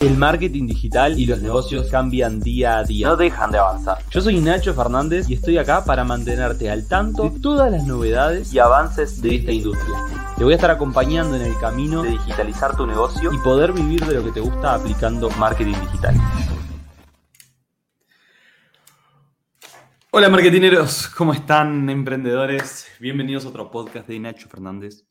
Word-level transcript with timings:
El 0.00 0.16
marketing 0.16 0.66
digital 0.66 1.18
y 1.20 1.26
los 1.26 1.42
negocios 1.42 1.90
cambian 1.90 2.40
día 2.40 2.78
a 2.78 2.84
día. 2.84 3.08
No 3.08 3.16
dejan 3.18 3.50
de 3.50 3.58
avanzar. 3.58 3.98
Yo 4.10 4.22
soy 4.22 4.40
Nacho 4.40 4.72
Fernández 4.72 5.28
y 5.28 5.34
estoy 5.34 5.58
acá 5.58 5.84
para 5.84 6.04
mantenerte 6.04 6.70
al 6.70 6.88
tanto 6.88 7.28
de 7.28 7.38
todas 7.40 7.70
las 7.70 7.86
novedades 7.86 8.54
Y 8.54 8.58
avances 8.58 9.20
de 9.20 9.36
esta 9.36 9.52
industria. 9.52 9.94
Te 10.38 10.44
voy 10.44 10.54
a 10.54 10.56
estar 10.56 10.70
acompañando 10.70 11.36
en 11.36 11.42
el 11.42 11.54
camino 11.58 12.02
De 12.02 12.12
digitalizar 12.12 12.74
tu 12.78 12.86
negocio 12.86 13.30
y 13.30 13.36
poder 13.40 13.74
vivir 13.74 14.02
de 14.06 14.14
lo 14.14 14.24
que 14.24 14.32
te 14.32 14.40
gusta 14.40 14.72
aplicando 14.72 15.28
marketing 15.32 15.74
digital. 15.74 16.14
Hola 20.12 20.30
marketineros, 20.30 21.08
¿cómo 21.08 21.34
están 21.34 21.90
emprendedores? 21.90 22.86
Bienvenidos 23.00 23.44
a 23.44 23.48
otro 23.50 23.70
podcast 23.70 24.08
de 24.08 24.18
Nacho 24.18 24.48
Fernández, 24.48 25.04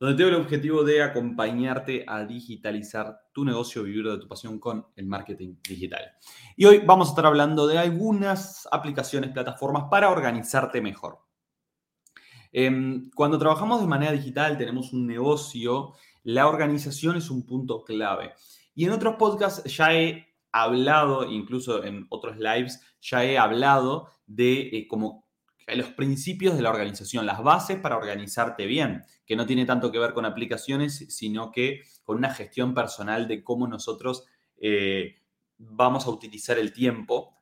donde 0.00 0.16
tengo 0.16 0.30
el 0.30 0.42
objetivo 0.42 0.82
de 0.82 1.02
acompañarte 1.02 2.06
a 2.08 2.24
digitalizar 2.24 3.20
tu 3.34 3.44
negocio, 3.44 3.82
vivir 3.82 4.08
de 4.08 4.18
tu 4.18 4.26
pasión 4.26 4.58
con 4.58 4.86
el 4.96 5.04
marketing 5.04 5.56
digital. 5.62 6.12
Y 6.56 6.64
hoy 6.64 6.78
vamos 6.86 7.08
a 7.08 7.10
estar 7.10 7.26
hablando 7.26 7.66
de 7.66 7.76
algunas 7.76 8.66
aplicaciones, 8.72 9.30
plataformas 9.30 9.84
para 9.90 10.08
organizarte 10.08 10.80
mejor. 10.80 11.18
Em, 12.50 13.10
cuando 13.14 13.38
trabajamos 13.38 13.82
de 13.82 13.86
manera 13.86 14.12
digital, 14.12 14.56
tenemos 14.56 14.94
un 14.94 15.06
negocio, 15.06 15.92
la 16.24 16.48
organización 16.48 17.16
es 17.16 17.28
un 17.28 17.44
punto 17.44 17.84
clave. 17.84 18.32
Y 18.74 18.86
en 18.86 18.92
otros 18.92 19.16
podcasts 19.16 19.62
ya 19.64 19.94
he 19.94 20.26
hablado, 20.50 21.30
incluso 21.30 21.84
en 21.84 22.06
otros 22.08 22.38
lives, 22.38 22.80
ya 23.02 23.22
he 23.22 23.36
hablado 23.36 24.08
de 24.26 24.62
eh, 24.62 24.88
como 24.88 25.29
los 25.76 25.90
principios 25.90 26.56
de 26.56 26.62
la 26.62 26.70
organización, 26.70 27.26
las 27.26 27.42
bases 27.42 27.78
para 27.78 27.96
organizarte 27.96 28.66
bien, 28.66 29.02
que 29.26 29.36
no 29.36 29.46
tiene 29.46 29.66
tanto 29.66 29.92
que 29.92 29.98
ver 29.98 30.12
con 30.12 30.24
aplicaciones, 30.24 31.06
sino 31.08 31.50
que 31.50 31.82
con 32.02 32.16
una 32.16 32.34
gestión 32.34 32.74
personal 32.74 33.28
de 33.28 33.44
cómo 33.44 33.66
nosotros 33.66 34.24
eh, 34.56 35.16
vamos 35.58 36.06
a 36.06 36.10
utilizar 36.10 36.58
el 36.58 36.72
tiempo 36.72 37.36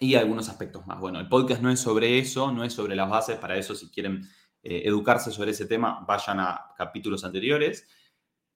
y 0.00 0.14
algunos 0.14 0.48
aspectos 0.48 0.86
más. 0.86 1.00
Bueno, 1.00 1.20
el 1.20 1.28
podcast 1.28 1.62
no 1.62 1.70
es 1.70 1.80
sobre 1.80 2.18
eso, 2.18 2.52
no 2.52 2.64
es 2.64 2.72
sobre 2.72 2.96
las 2.96 3.08
bases, 3.08 3.36
para 3.38 3.56
eso 3.56 3.74
si 3.74 3.90
quieren 3.90 4.22
eh, 4.62 4.82
educarse 4.84 5.30
sobre 5.30 5.52
ese 5.52 5.66
tema, 5.66 6.04
vayan 6.06 6.40
a 6.40 6.72
capítulos 6.76 7.24
anteriores. 7.24 7.88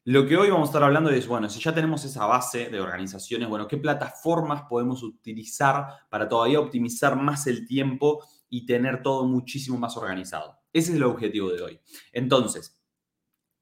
Lo 0.04 0.26
que 0.26 0.36
hoy 0.36 0.50
vamos 0.50 0.68
a 0.68 0.70
estar 0.70 0.82
hablando 0.82 1.10
es, 1.10 1.28
bueno, 1.28 1.48
si 1.48 1.60
ya 1.60 1.72
tenemos 1.72 2.04
esa 2.04 2.26
base 2.26 2.68
de 2.68 2.80
organizaciones, 2.80 3.48
bueno, 3.48 3.68
¿qué 3.68 3.76
plataformas 3.76 4.62
podemos 4.62 5.04
utilizar 5.04 5.86
para 6.10 6.28
todavía 6.28 6.58
optimizar 6.58 7.14
más 7.14 7.46
el 7.46 7.68
tiempo 7.68 8.26
y 8.48 8.66
tener 8.66 9.00
todo 9.00 9.24
muchísimo 9.26 9.78
más 9.78 9.96
organizado? 9.96 10.58
Ese 10.72 10.90
es 10.90 10.96
el 10.96 11.04
objetivo 11.04 11.52
de 11.52 11.62
hoy. 11.62 11.80
Entonces, 12.12 12.82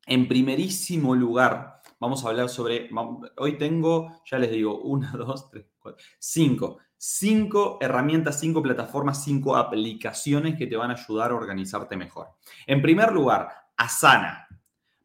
en 0.07 0.29
primerísimo 0.29 1.15
lugar, 1.15 1.83
vamos 1.99 2.25
a 2.25 2.31
hablar 2.31 2.49
sobre, 2.49 2.89
hoy 3.37 3.59
tengo, 3.59 4.23
ya 4.25 4.39
les 4.39 4.51
digo, 4.51 4.81
una, 4.83 5.13
dos, 5.13 5.51
tres, 5.51 5.67
cuatro, 5.79 6.03
cinco. 6.19 6.79
Cinco 6.97 7.79
herramientas, 7.83 8.41
cinco 8.41 8.63
plataformas, 8.63 9.23
cinco 9.23 9.57
aplicaciones 9.57 10.57
que 10.57 10.67
te 10.67 10.77
van 10.77 10.91
a 10.91 10.95
ayudar 10.95 11.33
a 11.33 11.35
organizarte 11.35 11.97
mejor. 11.99 12.29
En 12.67 12.81
primer 12.81 13.13
lugar, 13.13 13.49
Asana. 13.77 14.47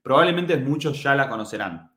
Probablemente 0.05 0.55
muchos 0.57 1.01
ya 1.01 1.15
la 1.15 1.27
conocerán. 1.27 1.91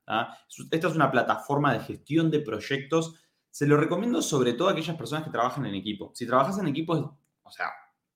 Esta 0.70 0.88
es 0.88 0.94
una 0.94 1.10
plataforma 1.10 1.74
de 1.74 1.80
gestión 1.80 2.30
de 2.30 2.40
proyectos. 2.40 3.16
Se 3.50 3.66
lo 3.66 3.76
recomiendo 3.76 4.22
sobre 4.22 4.54
todo 4.54 4.68
a 4.68 4.72
aquellas 4.72 4.96
personas 4.96 5.24
que 5.24 5.30
trabajan 5.30 5.66
en 5.66 5.74
equipo. 5.74 6.10
Si 6.14 6.26
trabajas 6.26 6.58
en 6.58 6.68
equipo, 6.68 7.18
o 7.42 7.50
sea, 7.50 7.66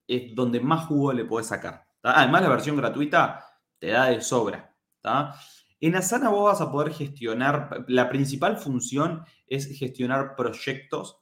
es 0.07 0.33
donde 0.33 0.59
más 0.59 0.87
jugo 0.87 1.13
le 1.13 1.25
puedes 1.25 1.45
sacar. 1.45 1.85
Además, 2.01 2.41
la 2.41 2.49
versión 2.49 2.75
gratuita 2.75 3.45
te 3.77 3.89
da 3.89 4.05
de 4.05 4.19
sobra. 4.21 4.75
En 5.79 5.95
Asana 5.95 6.29
vos 6.29 6.45
vas 6.45 6.61
a 6.61 6.71
poder 6.71 6.91
gestionar, 6.91 7.85
la 7.87 8.09
principal 8.09 8.57
función 8.57 9.23
es 9.45 9.77
gestionar 9.77 10.35
proyectos 10.35 11.19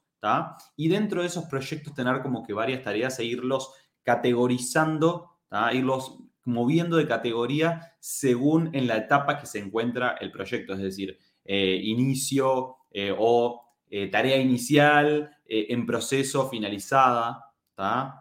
y 0.76 0.88
dentro 0.88 1.20
de 1.20 1.26
esos 1.26 1.44
proyectos 1.44 1.92
tener 1.92 2.22
como 2.22 2.42
que 2.42 2.54
varias 2.54 2.82
tareas 2.82 3.18
e 3.18 3.24
irlos 3.26 3.70
categorizando, 4.02 5.40
irlos 5.74 6.16
moviendo 6.44 6.96
de 6.96 7.06
categoría 7.06 7.94
según 8.00 8.74
en 8.74 8.86
la 8.86 8.96
etapa 8.96 9.38
que 9.38 9.46
se 9.46 9.58
encuentra 9.58 10.16
el 10.20 10.30
proyecto, 10.32 10.72
es 10.72 10.80
decir, 10.80 11.18
eh, 11.44 11.80
inicio 11.82 12.76
eh, 12.90 13.14
o 13.16 13.62
eh, 13.90 14.08
tarea 14.08 14.36
inicial, 14.38 15.30
en 15.54 15.84
proceso 15.84 16.48
finalizada 16.48 17.52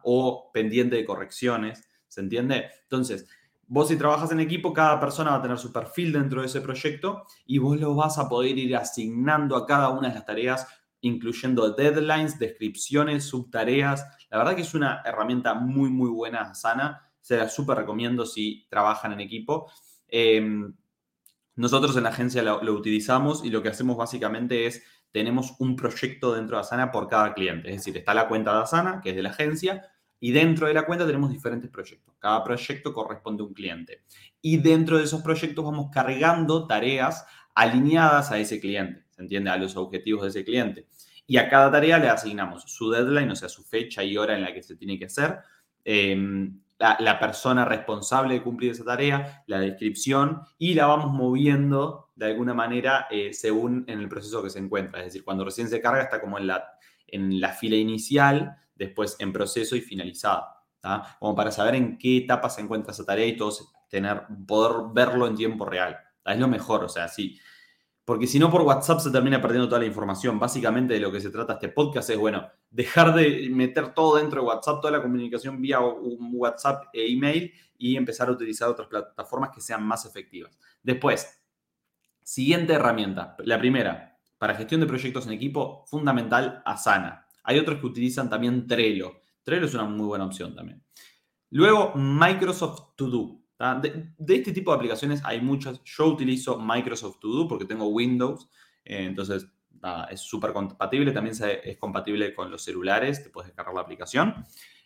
o 0.03 0.51
pendiente 0.53 0.97
de 0.97 1.05
correcciones, 1.05 1.87
¿se 2.09 2.19
entiende? 2.19 2.65
Entonces, 2.83 3.29
vos 3.67 3.87
si 3.87 3.95
trabajas 3.95 4.33
en 4.33 4.41
equipo, 4.41 4.73
cada 4.73 4.99
persona 4.99 5.31
va 5.31 5.37
a 5.37 5.41
tener 5.41 5.57
su 5.57 5.71
perfil 5.71 6.11
dentro 6.11 6.41
de 6.41 6.47
ese 6.47 6.59
proyecto 6.59 7.25
y 7.45 7.57
vos 7.57 7.79
lo 7.79 7.95
vas 7.95 8.17
a 8.17 8.27
poder 8.27 8.57
ir 8.57 8.75
asignando 8.75 9.55
a 9.55 9.65
cada 9.65 9.89
una 9.89 10.09
de 10.09 10.15
las 10.15 10.25
tareas 10.25 10.67
incluyendo 11.01 11.71
deadlines, 11.71 12.39
descripciones, 12.39 13.25
subtareas. 13.25 14.05
La 14.29 14.37
verdad 14.37 14.55
que 14.55 14.61
es 14.61 14.73
una 14.73 15.01
herramienta 15.03 15.53
muy, 15.53 15.89
muy 15.89 16.09
buena, 16.09 16.53
sana. 16.53 17.10
Se 17.21 17.37
la 17.37 17.49
súper 17.49 17.77
recomiendo 17.77 18.25
si 18.25 18.67
trabajan 18.69 19.13
en 19.13 19.21
equipo. 19.21 19.71
Em, 20.07 20.73
nosotros 21.55 21.95
en 21.97 22.03
la 22.03 22.09
agencia 22.09 22.41
lo, 22.43 22.73
utilizamos 22.73 23.45
y 23.45 23.49
lo 23.49 23.61
que 23.61 23.69
hacemos 23.69 23.97
básicamente 23.97 24.65
es, 24.65 24.83
tenemos 25.11 25.55
un 25.59 25.75
proyecto 25.75 26.33
dentro 26.33 26.57
de 26.57 26.61
Asana 26.61 26.91
por 26.91 27.07
cada 27.07 27.33
cliente. 27.33 27.69
Es 27.69 27.77
decir, 27.77 27.97
está 27.97 28.13
la 28.13 28.27
cuenta 28.27 28.53
de 28.55 28.63
Asana, 28.63 29.01
que 29.01 29.11
es 29.11 29.15
de 29.15 29.23
la 29.23 29.29
agencia, 29.29 29.91
y 30.19 30.31
dentro 30.31 30.67
de 30.67 30.73
la 30.73 30.85
cuenta 30.85 31.05
tenemos 31.05 31.31
diferentes 31.31 31.69
proyectos. 31.69 32.15
Cada 32.19 32.43
proyecto 32.43 32.93
corresponde 32.93 33.43
a 33.43 33.47
un 33.47 33.53
cliente. 33.53 34.03
Y 34.41 34.57
dentro 34.57 34.97
de 34.97 35.03
esos 35.03 35.21
proyectos 35.21 35.65
vamos 35.65 35.89
cargando 35.91 36.67
tareas 36.67 37.25
alineadas 37.55 38.31
a 38.31 38.39
ese 38.39 38.59
cliente, 38.59 39.05
¿se 39.09 39.21
entiende? 39.21 39.49
A 39.49 39.57
los 39.57 39.75
objetivos 39.75 40.23
de 40.23 40.29
ese 40.29 40.45
cliente. 40.45 40.87
Y 41.27 41.37
a 41.37 41.49
cada 41.49 41.71
tarea 41.71 41.97
le 41.97 42.09
asignamos 42.09 42.63
su 42.67 42.89
deadline, 42.91 43.31
o 43.31 43.35
sea, 43.35 43.49
su 43.49 43.63
fecha 43.63 44.03
y 44.03 44.17
hora 44.17 44.35
en 44.35 44.43
la 44.43 44.53
que 44.53 44.63
se 44.63 44.75
tiene 44.75 44.97
que 44.97 45.05
hacer, 45.05 45.39
em, 45.83 46.61
la, 46.81 47.19
persona 47.19 47.63
responsable 47.63 48.33
de 48.33 48.43
cumplir 48.43 48.71
esa 48.71 48.83
tarea, 48.83 49.43
la 49.47 49.59
descripción, 49.59 50.41
y 50.57 50.73
la 50.73 50.87
vamos 50.87 51.11
moviendo 51.11 52.09
de 52.15 52.27
alguna 52.27 52.53
manera 52.53 53.07
eh, 53.11 53.33
según 53.33 53.85
en 53.87 53.99
el 53.99 54.09
proceso 54.09 54.41
que 54.41 54.49
se 54.49 54.59
encuentra. 54.59 54.99
Es 54.99 55.05
decir, 55.07 55.23
cuando 55.23 55.45
recién 55.45 55.69
se 55.69 55.79
carga 55.79 56.03
está 56.03 56.19
como 56.19 56.37
en 56.37 56.47
la, 56.47 56.65
en 57.07 57.39
la 57.39 57.49
fila 57.49 57.75
inicial, 57.75 58.57
después 58.75 59.15
en 59.19 59.31
proceso 59.31 59.75
y 59.75 59.81
finalizada. 59.81 60.57
Como 61.19 61.35
para 61.35 61.51
saber 61.51 61.75
en 61.75 61.99
qué 61.99 62.17
etapa 62.17 62.49
se 62.49 62.61
encuentra 62.61 62.91
esa 62.91 63.05
tarea 63.05 63.27
y 63.27 63.37
todos 63.37 63.71
tener, 63.87 64.23
poder 64.47 64.91
verlo 64.93 65.27
en 65.27 65.35
tiempo 65.35 65.65
real. 65.65 65.95
Es 66.25 66.39
lo 66.39 66.47
mejor, 66.47 66.83
o 66.83 66.89
sea, 66.89 67.07
sí. 67.07 67.39
Porque 68.05 68.27
si 68.27 68.39
no, 68.39 68.49
por 68.49 68.63
WhatsApp 68.63 68.99
se 68.99 69.11
termina 69.11 69.41
perdiendo 69.41 69.67
toda 69.67 69.79
la 69.79 69.85
información. 69.85 70.39
Básicamente 70.39 70.95
de 70.95 70.99
lo 70.99 71.11
que 71.11 71.21
se 71.21 71.29
trata 71.29 71.53
este 71.53 71.69
podcast 71.69 72.09
es, 72.09 72.17
bueno, 72.17 72.47
dejar 72.69 73.13
de 73.13 73.47
meter 73.51 73.93
todo 73.93 74.17
dentro 74.17 74.41
de 74.41 74.47
WhatsApp, 74.47 74.81
toda 74.81 74.91
la 74.91 75.01
comunicación 75.01 75.61
vía 75.61 75.79
WhatsApp 75.79 76.85
e 76.93 77.11
email 77.11 77.53
y 77.77 77.95
empezar 77.95 78.29
a 78.29 78.31
utilizar 78.31 78.69
otras 78.69 78.87
plataformas 78.87 79.51
que 79.51 79.61
sean 79.61 79.83
más 79.83 80.05
efectivas. 80.05 80.57
Después, 80.81 81.41
siguiente 82.23 82.73
herramienta. 82.73 83.35
La 83.39 83.59
primera, 83.59 84.19
para 84.37 84.55
gestión 84.55 84.81
de 84.81 84.87
proyectos 84.87 85.27
en 85.27 85.33
equipo, 85.33 85.85
fundamental, 85.87 86.63
Asana. 86.65 87.27
Hay 87.43 87.59
otros 87.59 87.79
que 87.79 87.85
utilizan 87.85 88.29
también 88.29 88.67
Trello. 88.67 89.21
Trello 89.43 89.65
es 89.65 89.73
una 89.73 89.85
muy 89.85 90.07
buena 90.07 90.25
opción 90.25 90.55
también. 90.55 90.83
Luego, 91.51 91.93
Microsoft 91.95 92.95
To 92.95 93.07
Do. 93.07 93.40
De, 93.81 94.35
este 94.35 94.51
tipo 94.51 94.71
de 94.71 94.77
aplicaciones 94.77 95.21
hay 95.23 95.41
muchas. 95.41 95.83
Yo 95.83 96.07
utilizo 96.07 96.59
Microsoft 96.59 97.19
To 97.19 97.27
Do 97.27 97.47
porque 97.47 97.65
tengo 97.65 97.87
Windows, 97.87 98.49
eh, 98.83 99.05
entonces 99.05 99.47
es 100.09 100.19
súper 100.19 100.53
compatible. 100.53 101.11
También 101.11 101.35
es 101.63 101.77
compatible 101.77 102.33
con 102.33 102.49
los 102.49 102.63
celulares, 102.63 103.23
te 103.23 103.29
puedes 103.29 103.49
descargar 103.49 103.75
la 103.75 103.81
aplicación. 103.81 104.35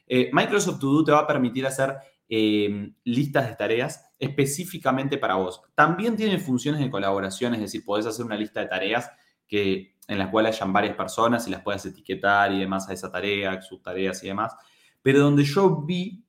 Eh, 0.07 0.29
Microsoft 0.33 0.79
To 0.79 0.87
Do 0.87 1.03
te 1.03 1.11
va 1.11 1.19
a 1.19 1.27
permitir 1.27 1.65
hacer 1.65 1.95
eh, 2.27 2.91
listas 3.03 3.47
de 3.47 3.55
tareas 3.55 4.13
específicamente 4.19 5.17
para 5.17 5.35
vos. 5.35 5.61
También 5.73 6.15
tiene 6.15 6.39
funciones 6.39 6.81
de 6.81 6.89
colaboración, 6.89 7.53
es 7.53 7.61
decir, 7.61 7.83
podés 7.85 8.05
hacer 8.05 8.25
una 8.25 8.37
lista 8.37 8.61
de 8.61 8.67
tareas 8.67 9.11
que, 9.47 9.97
en 10.07 10.17
las 10.17 10.29
cuales 10.29 10.55
hayan 10.55 10.73
varias 10.73 10.95
personas 10.95 11.47
y 11.47 11.51
las 11.51 11.61
puedas 11.61 11.85
etiquetar 11.85 12.51
y 12.51 12.59
demás 12.59 12.89
a 12.89 12.93
esa 12.93 13.11
tarea, 13.11 13.61
subtareas 13.61 14.23
y 14.23 14.27
demás. 14.27 14.55
Pero 15.01 15.19
donde 15.19 15.43
yo 15.43 15.81
vi 15.81 16.24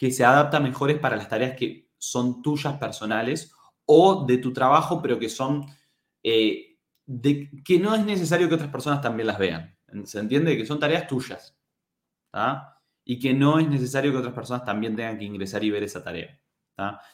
que 0.00 0.10
se 0.10 0.24
adapta 0.24 0.60
mejor 0.60 0.90
es 0.90 0.98
para 0.98 1.14
las 1.14 1.28
tareas 1.28 1.54
que 1.58 1.90
son 1.98 2.40
tuyas 2.40 2.78
personales 2.78 3.52
o 3.84 4.24
de 4.24 4.38
tu 4.38 4.50
trabajo, 4.50 5.02
pero 5.02 5.18
que 5.18 5.28
son 5.28 5.66
eh, 6.22 6.78
de, 7.04 7.50
que 7.62 7.78
no 7.78 7.94
es 7.94 8.02
necesario 8.06 8.48
que 8.48 8.54
otras 8.54 8.70
personas 8.70 9.02
también 9.02 9.26
las 9.26 9.38
vean. 9.38 9.76
¿Se 10.04 10.18
entiende? 10.18 10.56
Que 10.56 10.64
son 10.64 10.80
tareas 10.80 11.06
tuyas. 11.06 11.54
Y 13.04 13.18
que 13.18 13.34
no 13.34 13.58
es 13.58 13.68
necesario 13.68 14.10
que 14.10 14.16
otras 14.16 14.32
personas 14.32 14.64
también 14.64 14.96
tengan 14.96 15.18
que 15.18 15.26
ingresar 15.26 15.62
y 15.64 15.70
ver 15.70 15.82
esa 15.82 16.02
tarea. 16.02 16.40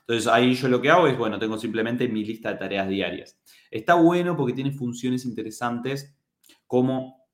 Entonces 0.02 0.28
ahí 0.28 0.54
yo 0.54 0.68
lo 0.68 0.80
que 0.80 0.88
hago 0.88 1.08
es, 1.08 1.18
bueno, 1.18 1.40
tengo 1.40 1.58
simplemente 1.58 2.06
mi 2.06 2.24
lista 2.24 2.52
de 2.52 2.58
tareas 2.58 2.88
diarias. 2.88 3.36
Está 3.68 3.94
bueno 3.94 4.36
porque 4.36 4.52
tiene 4.52 4.70
funciones 4.70 5.24
interesantes 5.24 6.16
como, 6.68 7.26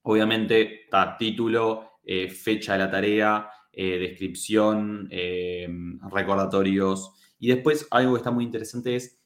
obviamente, 0.00 0.88
título, 1.18 1.98
eh, 2.02 2.30
fecha 2.30 2.72
de 2.72 2.78
la 2.78 2.90
tarea, 2.90 3.50
eh, 3.76 3.98
descripción, 3.98 5.08
eh, 5.10 5.68
recordatorios. 6.10 7.12
Y 7.38 7.48
después 7.48 7.86
algo 7.90 8.12
que 8.14 8.18
está 8.18 8.30
muy 8.30 8.44
interesante 8.44 8.96
es 8.96 9.20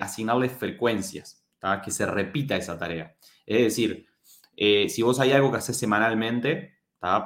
asignarles 0.00 0.52
frecuencias. 0.52 1.40
que 1.82 1.90
se 1.90 2.04
repita 2.04 2.56
esa 2.56 2.78
tarea. 2.78 3.16
Es 3.46 3.62
decir, 3.62 4.06
eh, 4.56 4.88
si 4.88 5.02
vos 5.02 5.20
hay 5.20 5.32
algo 5.32 5.50
que 5.50 5.58
haces 5.58 5.76
semanalmente, 5.76 6.74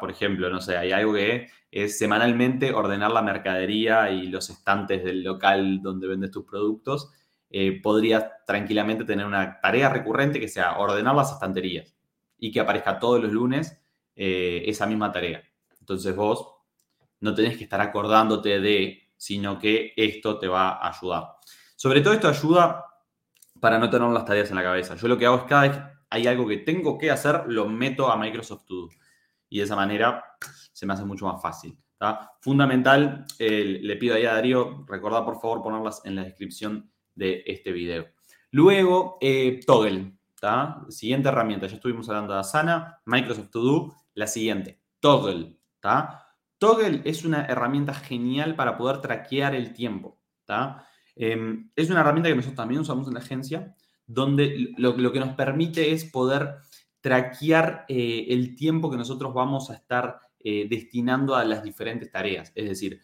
por 0.00 0.10
ejemplo, 0.10 0.50
no 0.50 0.60
sé, 0.60 0.76
hay 0.76 0.92
algo 0.92 1.14
que 1.14 1.48
es 1.70 1.98
semanalmente 1.98 2.72
ordenar 2.72 3.12
la 3.12 3.22
mercadería 3.22 4.10
y 4.10 4.26
los 4.26 4.50
estantes 4.50 5.04
del 5.04 5.22
local 5.22 5.80
donde 5.82 6.08
vendes 6.08 6.30
tus 6.32 6.44
productos, 6.44 7.12
eh, 7.50 7.80
podrías 7.80 8.26
tranquilamente 8.46 9.04
tener 9.04 9.24
una 9.24 9.60
tarea 9.60 9.88
recurrente 9.88 10.40
que 10.40 10.48
sea 10.48 10.78
ordenar 10.78 11.14
las 11.14 11.32
estanterías 11.32 11.94
y 12.38 12.50
que 12.50 12.60
aparezca 12.60 12.98
todos 12.98 13.22
los 13.22 13.32
lunes 13.32 13.80
eh, 14.16 14.64
esa 14.66 14.86
misma 14.86 15.12
tarea. 15.12 15.42
Entonces 15.88 16.14
vos 16.14 16.46
no 17.20 17.34
tenés 17.34 17.56
que 17.56 17.64
estar 17.64 17.80
acordándote 17.80 18.60
de, 18.60 19.10
sino 19.16 19.58
que 19.58 19.94
esto 19.96 20.38
te 20.38 20.46
va 20.46 20.72
a 20.72 20.90
ayudar. 20.90 21.28
Sobre 21.76 22.02
todo 22.02 22.12
esto 22.12 22.28
ayuda 22.28 22.84
para 23.58 23.78
no 23.78 23.88
tener 23.88 24.06
las 24.10 24.26
tareas 24.26 24.50
en 24.50 24.56
la 24.56 24.62
cabeza. 24.62 24.96
Yo 24.96 25.08
lo 25.08 25.16
que 25.16 25.24
hago 25.24 25.38
es 25.38 25.44
cada 25.44 25.62
vez 25.62 25.72
que 25.72 25.82
hay 26.10 26.26
algo 26.26 26.46
que 26.46 26.58
tengo 26.58 26.98
que 26.98 27.10
hacer, 27.10 27.44
lo 27.48 27.66
meto 27.66 28.10
a 28.10 28.18
Microsoft 28.18 28.66
To 28.66 28.74
Do. 28.74 28.88
Y 29.48 29.58
de 29.58 29.64
esa 29.64 29.76
manera 29.76 30.22
se 30.72 30.84
me 30.84 30.92
hace 30.92 31.06
mucho 31.06 31.24
más 31.24 31.40
fácil. 31.40 31.74
Fundamental, 32.42 33.24
le 33.38 33.96
pido 33.96 34.14
ahí 34.14 34.26
a 34.26 34.34
Darío, 34.34 34.84
recordad 34.86 35.24
por 35.24 35.40
favor 35.40 35.62
ponerlas 35.62 36.02
en 36.04 36.16
la 36.16 36.24
descripción 36.24 36.92
de 37.14 37.42
este 37.46 37.72
video. 37.72 38.08
Luego, 38.50 39.16
eh, 39.22 39.60
Toggle. 39.66 40.12
Siguiente 40.90 41.28
herramienta, 41.30 41.66
ya 41.66 41.76
estuvimos 41.76 42.08
hablando 42.08 42.34
de 42.34 42.40
Asana, 42.40 43.00
Microsoft 43.06 43.50
To 43.50 43.60
Do. 43.60 43.96
La 44.14 44.26
siguiente, 44.26 44.80
Toggle. 45.00 45.57
Toggle 46.58 47.02
es 47.04 47.24
una 47.24 47.44
herramienta 47.44 47.94
genial 47.94 48.56
para 48.56 48.76
poder 48.76 49.00
traquear 49.00 49.54
el 49.54 49.72
tiempo. 49.72 50.20
Em, 51.14 51.70
es 51.74 51.90
una 51.90 52.00
herramienta 52.00 52.28
que 52.28 52.36
nosotros 52.36 52.56
también 52.56 52.80
usamos 52.80 53.06
en 53.08 53.14
la 53.14 53.20
agencia, 53.20 53.74
donde 54.06 54.72
lo, 54.76 55.12
que 55.12 55.20
nos 55.20 55.34
permite 55.34 55.92
es 55.92 56.04
poder 56.04 56.56
traquear 57.00 57.84
eh, 57.88 58.26
el 58.30 58.56
tiempo 58.56 58.90
que 58.90 58.96
nosotros 58.96 59.34
vamos 59.34 59.70
a 59.70 59.74
estar 59.74 60.20
eh, 60.40 60.66
destinando 60.68 61.34
a 61.34 61.44
las 61.44 61.62
diferentes 61.62 62.10
tareas. 62.10 62.52
Es 62.54 62.68
decir, 62.68 63.00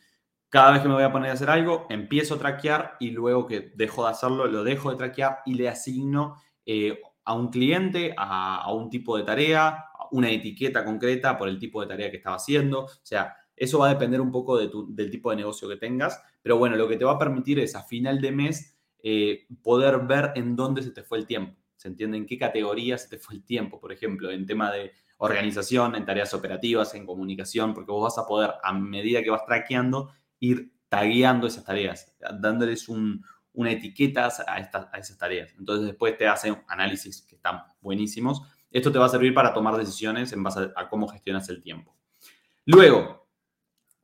cada 0.48 0.70
vez 0.70 0.82
que 0.82 0.88
me 0.88 0.94
voy 0.94 1.02
a 1.02 1.12
poner 1.12 1.30
a 1.30 1.34
hacer 1.34 1.50
algo, 1.50 1.86
empiezo 1.90 2.36
a 2.36 2.38
traquear 2.38 2.96
y 3.00 3.10
luego 3.10 3.46
que 3.46 3.72
dejo 3.74 4.04
de 4.04 4.10
hacerlo, 4.12 4.46
lo 4.46 4.62
dejo 4.62 4.90
de 4.90 4.96
traquear 4.96 5.38
y 5.44 5.54
le 5.54 5.68
asigno 5.68 6.36
eh, 6.64 7.00
a 7.24 7.34
un 7.34 7.48
cliente, 7.48 8.14
a, 8.16 8.72
un 8.72 8.88
tipo 8.88 9.16
de 9.16 9.24
tarea, 9.24 9.86
una 10.14 10.30
etiqueta 10.30 10.84
concreta 10.84 11.36
por 11.36 11.48
el 11.48 11.58
tipo 11.58 11.80
de 11.80 11.88
tarea 11.88 12.10
que 12.10 12.18
estaba 12.18 12.36
haciendo. 12.36 12.84
O 12.84 12.90
sea, 13.02 13.34
eso 13.56 13.80
va 13.80 13.86
a 13.86 13.94
depender 13.94 14.20
un 14.20 14.30
poco 14.30 14.56
del 14.58 15.10
tipo 15.10 15.30
de 15.30 15.36
negocio 15.36 15.68
que 15.68 15.76
tengas, 15.76 16.22
pero 16.40 16.56
bueno, 16.56 16.76
lo 16.76 16.88
que 16.88 16.96
te 16.96 17.04
va 17.04 17.12
a 17.12 17.18
permitir 17.18 17.58
es 17.58 17.74
a 17.74 17.82
final 17.82 18.20
de 18.20 18.30
mes 18.30 18.78
eh, 19.02 19.46
poder 19.62 19.98
ver 20.06 20.30
en 20.36 20.54
dónde 20.54 20.82
se 20.82 20.92
te 20.92 21.02
fue 21.02 21.18
el 21.18 21.26
tiempo. 21.26 21.60
¿Se 21.76 21.88
entiende? 21.88 22.16
En 22.16 22.26
qué 22.26 22.38
categoría 22.38 22.96
se 22.96 23.08
te 23.08 23.18
fue 23.18 23.34
el 23.34 23.44
tiempo, 23.44 23.80
por 23.80 23.92
ejemplo, 23.92 24.30
en 24.30 24.46
tema 24.46 24.70
de 24.72 24.92
organización, 25.18 25.96
en 25.96 26.04
tareas 26.04 26.32
operativas, 26.32 26.94
en 26.94 27.06
comunicación, 27.06 27.74
porque 27.74 27.90
vos 27.90 28.04
vas 28.04 28.24
a 28.24 28.26
poder, 28.26 28.52
a 28.62 28.72
medida 28.72 29.22
que 29.22 29.30
vas 29.30 29.44
traqueando, 29.44 30.12
ir 30.38 30.72
tagueando 30.88 31.48
esas 31.48 31.64
tareas, 31.64 32.16
dándoles 32.40 32.88
una 32.88 33.72
etiqueta 33.72 34.26
a, 34.26 34.54
a 34.92 34.98
esas 34.98 35.18
tareas. 35.18 35.52
Entonces 35.58 35.86
después 35.86 36.16
te 36.16 36.28
hace 36.28 36.56
análisis 36.68 37.22
que 37.22 37.34
están 37.34 37.62
buenísimos. 37.80 38.42
Esto 38.74 38.90
te 38.90 38.98
va 38.98 39.06
a 39.06 39.08
servir 39.08 39.32
para 39.32 39.54
tomar 39.54 39.76
decisiones 39.76 40.32
en 40.32 40.42
base 40.42 40.68
a 40.74 40.88
cómo 40.88 41.06
gestionas 41.06 41.48
el 41.48 41.62
tiempo. 41.62 41.94
Luego, 42.66 43.28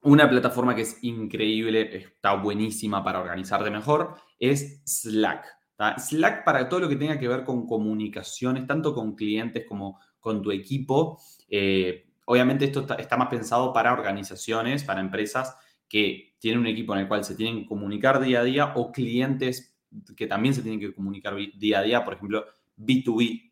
una 0.03 0.31
plataforma 0.31 0.77
que 0.77 0.83
es 0.83 1.03
increíble, 1.03 1.97
está 1.97 2.35
buenísima 2.35 3.03
para 3.03 3.19
organizarte 3.19 3.69
mejor, 3.69 4.15
es 4.39 4.81
Slack. 4.85 5.45
Slack 5.99 6.45
para 6.45 6.69
todo 6.69 6.81
lo 6.81 6.89
que 6.89 6.95
tenga 6.95 7.19
que 7.19 7.27
ver 7.27 7.43
con 7.43 7.67
comunicaciones, 7.67 8.65
tanto 8.69 8.95
con 8.95 9.17
clientes 9.17 9.67
como 9.67 9.99
con 10.21 10.41
tu 10.41 10.53
equipo. 10.53 11.19
Eh, 11.49 12.07
obviamente 12.27 12.67
esto 12.67 12.87
está, 12.97 13.17
más 13.17 13.29
pensado 13.29 13.73
para 13.73 13.93
organizaciones, 13.93 14.85
para 14.85 15.01
empresas 15.01 15.57
que 15.89 16.37
tienen 16.39 16.61
un 16.61 16.69
equipo 16.69 16.95
en 16.95 17.01
el 17.01 17.09
cual 17.09 17.25
se 17.25 17.35
tienen 17.35 17.63
que 17.63 17.67
comunicar 17.67 18.21
día 18.21 18.39
a 18.39 18.45
día 18.45 18.73
o 18.77 18.93
clientes 18.93 19.77
que 20.17 20.29
también 20.29 20.55
se 20.55 20.63
tienen 20.63 20.79
que 20.79 20.95
comunicar 20.95 21.35
día 21.35 21.81
a 21.81 21.83
día, 21.83 22.05
por 22.05 22.15
ejemplo, 22.15 22.45
B2B. 22.79 23.50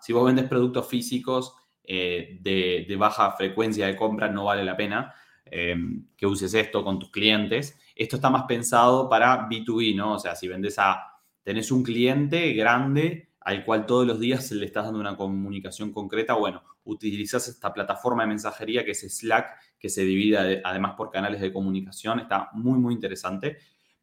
Si 0.00 0.12
vos 0.12 0.24
vendes 0.24 0.46
productos 0.48 0.86
físicos 0.86 1.54
eh, 1.84 2.38
de, 2.40 2.96
baja 2.96 3.32
frecuencia 3.32 3.86
de 3.86 3.96
compra, 3.96 4.28
no 4.28 4.44
vale 4.44 4.64
la 4.64 4.76
pena. 4.76 5.14
Em, 5.50 6.06
que 6.16 6.26
uses 6.26 6.52
esto 6.54 6.84
con 6.84 6.98
tus 6.98 7.10
clientes. 7.10 7.78
Esto 7.94 8.16
está 8.16 8.30
más 8.30 8.44
pensado 8.44 9.08
para 9.08 9.48
B2B, 9.48 9.96
¿no? 9.96 10.14
O 10.14 10.18
sea, 10.18 10.34
si 10.36 10.48
vendes 10.48 10.78
a, 10.78 11.02
tenés 11.42 11.70
un 11.72 11.82
cliente 11.82 12.52
grande 12.52 13.30
al 13.40 13.64
cual 13.64 13.86
todos 13.86 14.06
los 14.06 14.20
días 14.20 14.50
le 14.52 14.66
estás 14.66 14.84
dando 14.84 15.00
una 15.00 15.16
comunicación 15.16 15.90
concreta, 15.90 16.34
bueno, 16.34 16.62
utilizas 16.84 17.48
esta 17.48 17.72
plataforma 17.72 18.24
de 18.24 18.28
mensajería 18.28 18.84
que 18.84 18.90
es 18.90 19.00
Slack, 19.00 19.56
que 19.78 19.88
se 19.88 20.04
divide 20.04 20.60
además 20.62 20.94
por 20.96 21.10
canales 21.10 21.40
de 21.40 21.52
comunicación, 21.52 22.20
está 22.20 22.50
muy, 22.52 22.78
muy 22.78 22.92
interesante. 22.92 23.56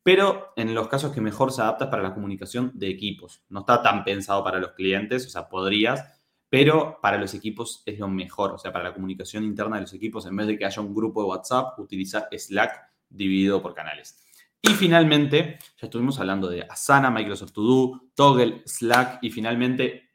Pero 0.06 0.54
en 0.56 0.76
los 0.76 0.88
casos 0.88 1.12
que 1.12 1.20
mejor 1.20 1.52
se 1.52 1.64
adapta 1.64 1.90
para 1.90 2.04
la 2.04 2.14
comunicación 2.14 2.72
de 2.76 2.90
equipos. 2.90 3.44
No 3.50 3.62
está 3.62 3.82
tan 3.82 4.04
pensado 4.04 4.44
para 4.44 4.60
los 4.60 4.74
clientes, 4.74 5.26
o 5.26 5.30
sea, 5.32 5.50
podrías, 5.50 6.22
pero 6.48 7.00
para 7.02 7.18
los 7.18 7.34
equipos 7.34 7.82
es 7.88 7.98
lo 7.98 8.08
mejor, 8.08 8.52
o 8.52 8.60
sea, 8.60 8.72
para 8.72 8.84
la 8.84 8.94
comunicación 8.94 9.44
interna 9.44 9.78
de 9.78 9.82
los 9.82 9.94
equipos, 9.96 10.28
en 10.28 10.36
vez 10.36 10.46
de 10.46 10.60
que 10.60 10.66
haya 10.66 10.80
un 10.80 10.94
grupo 10.94 11.24
de 11.24 11.30
WhatsApp, 11.30 11.80
utilizar 11.80 12.28
Slack 12.32 12.84
dividido 13.10 13.64
por 13.64 13.74
canales. 13.74 14.22
Y 14.62 14.70
finalmente, 14.76 15.58
ya 15.76 15.88
estuvimos 15.88 16.20
hablando 16.20 16.50
de 16.50 16.62
Asana, 16.62 17.10
Microsoft 17.10 17.54
To 17.54 17.64
Do, 17.64 18.02
Toggle, 18.14 18.62
Slack 18.64 19.24
y 19.24 19.32
finalmente 19.32 20.12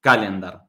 Calendar. 0.00 0.66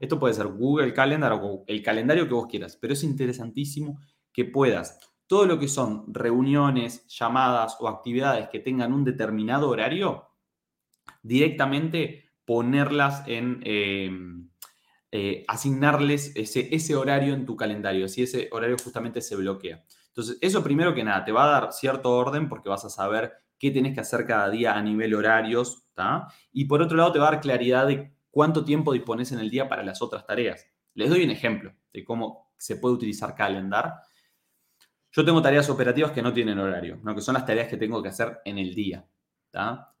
Esto 0.00 0.18
puede 0.18 0.32
ser 0.32 0.46
Google 0.46 0.94
Calendar 0.94 1.38
o 1.42 1.62
el 1.66 1.82
calendario 1.82 2.26
que 2.26 2.32
vos 2.32 2.46
quieras, 2.46 2.78
pero 2.80 2.94
es 2.94 3.04
interesantísimo 3.04 4.00
que 4.32 4.46
puedas 4.46 4.98
todo 5.28 5.46
lo 5.46 5.58
que 5.58 5.68
son 5.68 6.12
reuniones, 6.12 7.06
llamadas 7.06 7.76
o 7.78 7.86
actividades 7.86 8.48
que 8.48 8.58
tengan 8.58 8.92
un 8.92 9.04
determinado 9.04 9.68
horario, 9.68 10.26
directamente 11.22 12.32
ponerlas 12.44 13.22
en, 13.26 13.60
em, 13.64 14.48
eh, 15.12 15.44
asignarles 15.48 16.32
ese, 16.34 16.96
horario 16.96 17.32
en 17.32 17.46
tu 17.46 17.56
calendario, 17.56 18.08
si 18.08 18.22
ese 18.24 18.48
horario 18.52 18.76
justamente 18.82 19.20
se 19.20 19.36
bloquea. 19.36 19.84
Entonces, 20.08 20.38
eso 20.40 20.62
primero 20.62 20.94
que 20.94 21.04
nada, 21.04 21.24
te 21.24 21.32
va 21.32 21.44
a 21.44 21.60
dar 21.60 21.72
cierto 21.72 22.10
orden 22.10 22.48
porque 22.48 22.68
vas 22.68 22.84
a 22.84 22.90
saber 22.90 23.32
qué 23.58 23.70
tienes 23.70 23.94
que 23.94 24.00
hacer 24.00 24.26
cada 24.26 24.50
día 24.50 24.74
a 24.74 24.82
nivel 24.82 25.14
horarios, 25.14 25.84
Y 26.52 26.66
por 26.66 26.80
otro 26.80 26.96
lado, 26.96 27.10
te 27.12 27.18
va 27.18 27.28
a 27.28 27.30
dar 27.32 27.40
claridad 27.40 27.86
de 27.86 28.14
cuánto 28.30 28.64
tiempo 28.64 28.92
dispones 28.92 29.32
en 29.32 29.40
el 29.40 29.50
día 29.50 29.68
para 29.68 29.82
las 29.82 30.00
otras 30.00 30.24
tareas. 30.26 30.66
Les 30.94 31.10
doy 31.10 31.24
un 31.24 31.30
ejemplo 31.30 31.74
de 31.92 32.04
cómo 32.04 32.52
se 32.56 32.76
puede 32.76 32.94
utilizar 32.94 33.34
Calendar. 33.34 33.94
Yo 35.10 35.24
tengo 35.24 35.40
tareas 35.42 35.68
operativas 35.70 36.12
que 36.12 36.22
no 36.22 36.32
tienen 36.32 36.58
horario, 36.58 36.98
¿no? 37.02 37.14
que 37.14 37.20
son 37.20 37.34
las 37.34 37.46
tareas 37.46 37.68
que 37.68 37.76
tengo 37.76 38.02
que 38.02 38.08
hacer 38.08 38.38
en 38.44 38.58
el 38.58 38.74
día. 38.74 39.06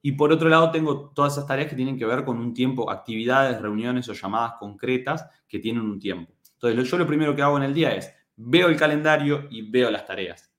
Y 0.02 0.12
por 0.12 0.32
otro 0.32 0.48
lado, 0.48 0.70
tengo 0.70 1.10
todas 1.10 1.32
esas 1.32 1.46
tareas 1.46 1.68
que 1.68 1.76
tienen 1.76 1.98
que 1.98 2.04
ver 2.04 2.24
con 2.24 2.38
un 2.38 2.54
tiempo, 2.54 2.90
actividades, 2.90 3.60
reuniones 3.60 4.08
o 4.08 4.12
llamadas 4.12 4.54
concretas 4.58 5.26
que 5.48 5.58
tienen 5.58 5.82
un 5.82 5.98
tiempo. 5.98 6.32
Entonces, 6.54 6.88
yo 6.88 6.98
lo 6.98 7.06
primero 7.06 7.34
que 7.34 7.42
hago 7.42 7.56
en 7.56 7.64
el 7.64 7.74
día 7.74 7.94
es 7.94 8.12
veo 8.36 8.68
el 8.68 8.76
calendario 8.76 9.48
y 9.50 9.68
veo 9.68 9.90
las 9.90 10.06
tareas, 10.06 10.52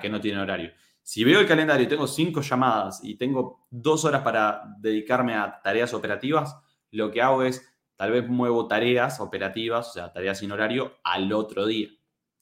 que 0.00 0.08
no 0.08 0.20
tienen 0.20 0.40
horario. 0.40 0.72
Si 1.02 1.24
veo 1.24 1.40
el 1.40 1.46
calendario 1.46 1.84
y 1.84 1.88
tengo 1.88 2.06
cinco 2.06 2.40
llamadas 2.40 3.00
y 3.02 3.16
tengo 3.16 3.66
dos 3.70 4.04
horas 4.04 4.22
para 4.22 4.62
dedicarme 4.78 5.34
a 5.34 5.60
tareas 5.62 5.94
operativas, 5.94 6.56
lo 6.90 7.10
que 7.10 7.22
hago 7.22 7.42
es 7.42 7.66
tal 7.96 8.12
vez 8.12 8.28
muevo 8.28 8.66
tareas 8.66 9.20
operativas, 9.20 9.88
o 9.88 9.92
sea, 9.92 10.12
tareas 10.12 10.38
sin 10.38 10.52
horario, 10.52 10.98
al 11.04 11.32
otro 11.32 11.66
día. 11.66 11.88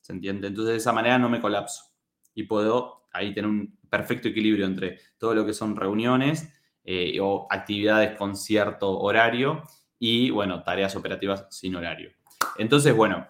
¿Se 0.09 0.15
entiende? 0.15 0.49
Entonces, 0.49 0.73
de 0.73 0.79
esa 0.79 0.95
manera 0.95 1.19
no 1.19 1.29
me 1.29 1.39
colapso 1.39 1.85
y 2.35 2.45
puedo 2.45 3.09
ahí 3.13 3.35
tener 3.35 3.51
un 3.51 3.79
perfecto 3.91 4.29
equilibrio 4.29 4.65
entre 4.65 5.01
todo 5.19 5.35
lo 5.35 5.45
que 5.45 5.53
son 5.53 5.77
reuniones 5.77 6.51
eh, 6.83 7.19
o 7.21 7.47
actividades 7.51 8.17
con 8.17 8.35
cierto 8.35 9.01
horario 9.01 9.65
y, 9.99 10.31
bueno, 10.31 10.63
tareas 10.63 10.97
operativas 10.97 11.47
sin 11.51 11.77
horario. 11.77 12.11
Entonces, 12.57 12.97
bueno, 12.97 13.29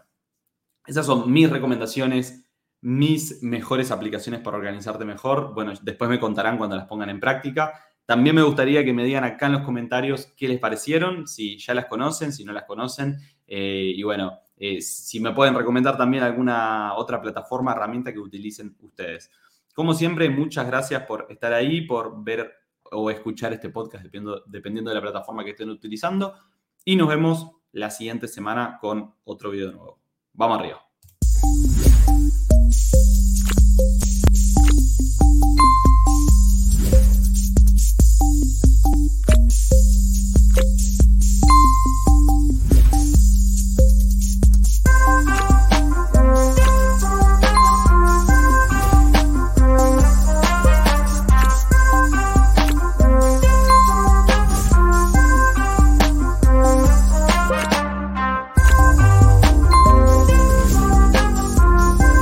esas 0.87 1.05
son 1.05 1.33
mis 1.33 1.51
recomendaciones, 1.51 2.49
mis 2.81 3.43
mejores 3.43 3.91
aplicaciones 3.91 4.41
para 4.41 4.57
organizarte 4.57 5.05
mejor. 5.05 5.55
Bueno, 5.55 5.73
después 5.83 6.09
me 6.09 6.21
contarán 6.21 6.59
cuando 6.59 6.77
las 6.77 6.87
pongan 6.87 7.11
en 7.11 7.19
práctica. 7.19 7.73
También 8.07 8.37
me 8.37 8.43
gustaría 8.43 8.85
que 8.85 8.93
me 8.93 9.03
digan 9.03 9.25
acá 9.25 9.47
en 9.47 9.55
los 9.55 9.63
comentarios 9.63 10.33
qué 10.37 10.47
les 10.47 10.61
parecieron, 10.61 11.27
si 11.27 11.59
ya 11.59 11.75
las 11.75 11.87
conocen, 11.87 12.33
si 12.33 12.45
no 12.45 12.53
las 12.53 12.67
conocen. 12.67 13.17
Eh, 13.49 13.95
y 13.97 14.03
bueno, 14.05 14.39
eh, 14.59 14.81
si 14.81 15.21
me 15.21 15.33
pueden 15.33 15.55
recomendar 15.55 15.97
también 15.97 16.23
alguna 16.23 16.95
otra 16.95 17.21
plataforma, 17.21 17.73
herramienta 17.73 18.13
que 18.13 18.19
utilicen 18.19 18.77
ustedes. 18.81 19.31
Como 19.75 19.95
siempre, 19.95 20.29
muchas 20.29 20.67
gracias 20.67 21.05
por 21.05 21.27
estar 21.31 21.53
ahí, 21.53 21.83
por 21.83 22.25
ver 22.25 22.53
o 22.91 23.11
escuchar 23.11 23.53
este 23.53 23.69
podcast, 23.71 24.03
dependiendo, 24.05 24.43
dependiendo 24.47 24.91
de 24.91 24.97
la 24.97 25.03
plataforma 25.03 25.45
que 25.45 25.51
estén 25.51 25.71
utilizando. 25.71 26.35
Y 26.85 26.97
nos 26.97 27.09
vemos 27.09 27.51
la 27.73 27.91
siguiente 27.91 28.27
semana 28.27 28.79
con 28.81 29.15
otro 29.25 29.51
video 29.51 29.73
nuevo. 29.73 30.01
Vamos 30.33 30.59
arriba. 30.59 30.83